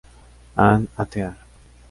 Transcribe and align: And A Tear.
And 0.57 0.87
A 0.97 1.05
Tear. 1.05 1.37